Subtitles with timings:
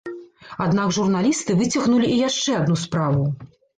[0.65, 3.23] Аднак журналісты выцягнулі і яшчэ адну справу.